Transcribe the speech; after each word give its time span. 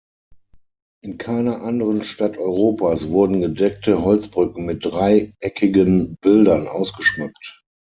In 1.03 1.19
keiner 1.19 1.61
anderen 1.61 2.01
Stadt 2.01 2.39
Europas 2.39 3.09
wurden 3.09 3.39
gedeckte 3.39 4.01
Holzbrücken 4.03 4.65
mit 4.65 4.83
dreieckigen 4.83 6.15
Bildern 6.21 6.67
ausgeschmückt. 6.67 7.61